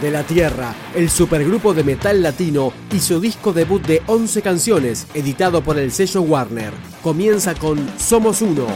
De 0.00 0.10
la 0.10 0.22
Tierra, 0.22 0.74
el 0.94 1.10
supergrupo 1.10 1.74
de 1.74 1.84
metal 1.84 2.22
latino 2.22 2.72
hizo 2.92 3.20
disco 3.20 3.52
debut 3.52 3.84
de 3.86 4.02
11 4.06 4.42
canciones, 4.42 5.06
editado 5.14 5.62
por 5.62 5.78
el 5.78 5.92
sello 5.92 6.22
Warner. 6.22 6.72
Comienza 7.02 7.54
con 7.54 7.78
Somos 7.98 8.42
Uno. 8.42 8.66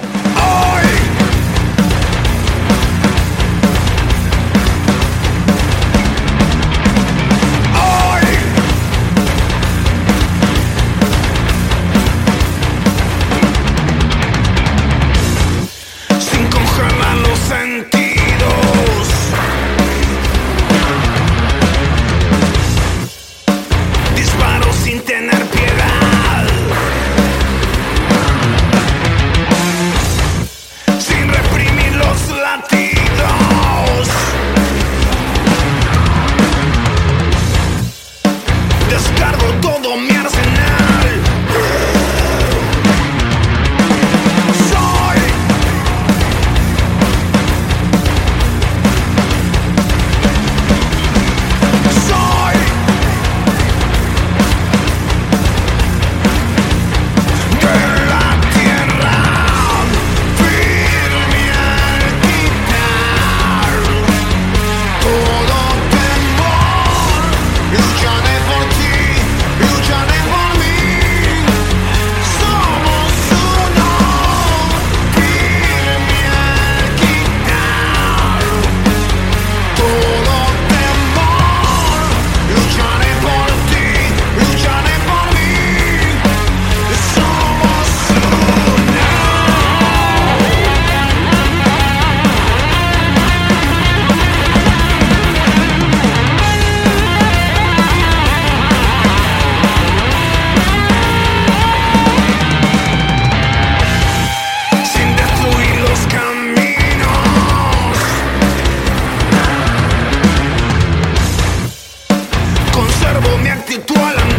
actitud 113.70 113.96
a 113.96 114.29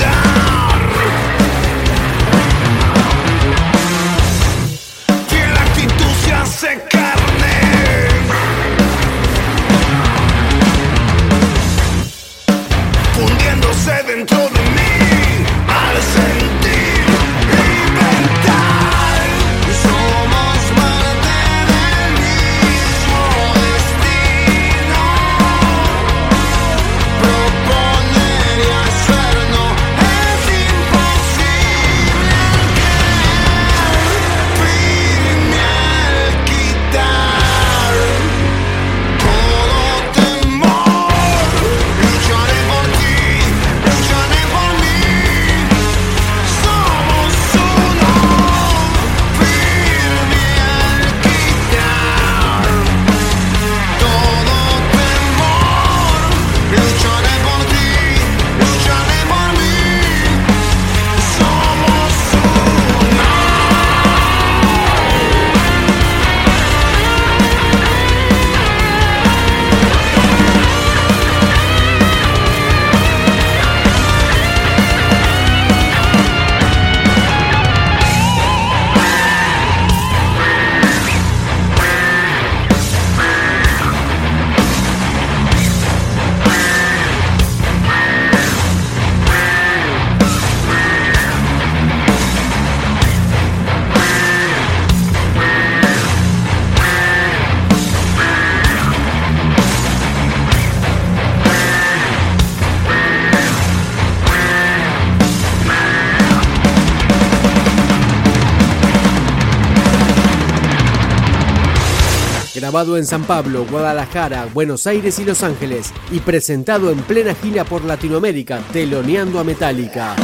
grabado 112.62 112.96
en 112.96 113.08
San 113.08 113.24
Pablo, 113.24 113.66
Guadalajara, 113.66 114.48
Buenos 114.54 114.86
Aires 114.86 115.18
y 115.18 115.26
Los 115.26 115.42
Ángeles, 115.42 115.92
y 116.12 116.20
presentado 116.20 116.92
en 116.92 117.00
plena 117.00 117.34
gira 117.34 117.66
por 117.66 117.84
Latinoamérica, 117.84 118.60
teloneando 118.72 119.40
a 119.40 119.44
Metallica. 119.44 120.16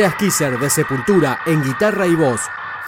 Andreas 0.00 0.18
Kisser 0.18 0.58
de 0.58 0.70
Sepultura 0.70 1.40
en 1.44 1.62
guitarra 1.62 2.06
y 2.06 2.14
voz, 2.14 2.40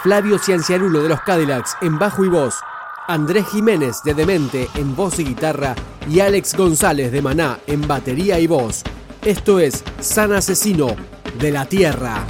Flavio 0.03 0.39
Cianciarulo 0.39 1.03
de 1.03 1.11
los 1.11 1.21
Cadillacs 1.21 1.77
en 1.83 1.99
bajo 1.99 2.25
y 2.25 2.31
voz, 2.31 2.61
Andrés 3.07 3.45
Jiménez 3.53 4.03
de 4.03 4.15
Demente 4.15 4.67
en 4.77 4.97
voz 4.97 5.19
y 5.19 5.25
guitarra 5.25 5.75
y 6.09 6.21
Alex 6.21 6.57
González 6.57 7.13
de 7.13 7.21
Maná 7.21 7.59
en 7.67 7.87
batería 7.87 8.41
y 8.41 8.47
voz. 8.47 8.83
Esto 9.23 9.61
es 9.61 9.85
San 10.01 10.33
Asesino 10.33 10.97
de 11.39 11.51
la 11.51 11.67
Tierra. 11.67 12.25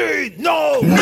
Y 0.00 0.32
en 0.38 0.99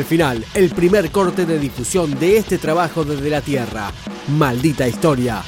el 0.00 0.06
final, 0.06 0.44
el 0.54 0.70
primer 0.70 1.10
corte 1.10 1.44
de 1.44 1.58
difusión 1.58 2.18
de 2.18 2.38
este 2.38 2.56
trabajo 2.56 3.04
desde 3.04 3.28
la 3.28 3.42
Tierra. 3.42 3.92
Maldita 4.28 4.88
historia. 4.88 5.42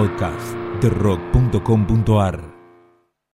Podcast 0.00 0.56
de 0.80 0.88
rock.com.ar. 0.88 2.59